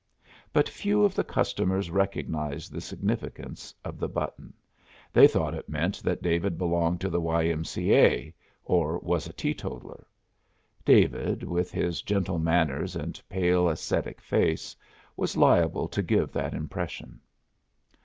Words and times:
But 0.51 0.67
few 0.67 1.03
of 1.03 1.13
the 1.13 1.23
customers 1.23 1.91
recognized 1.91 2.71
the 2.71 2.81
significance 2.81 3.71
of 3.85 3.99
the 3.99 4.09
button. 4.09 4.51
They 5.13 5.27
thought 5.27 5.53
it 5.53 5.69
meant 5.69 6.01
that 6.01 6.23
David 6.23 6.57
belonged 6.57 6.99
to 7.01 7.09
the 7.11 7.21
Y. 7.21 7.45
M. 7.49 7.63
C. 7.63 7.93
A. 7.93 8.33
or 8.65 8.97
was 8.97 9.27
a 9.27 9.33
teetotaler. 9.33 10.07
David, 10.83 11.43
with 11.43 11.71
his 11.71 12.01
gentle 12.01 12.39
manners 12.39 12.95
and 12.95 13.21
pale, 13.29 13.69
ascetic 13.69 14.21
face, 14.21 14.75
was 15.15 15.37
liable 15.37 15.87
to 15.89 16.01
give 16.01 16.31
that 16.31 16.55
impression. 16.55 17.19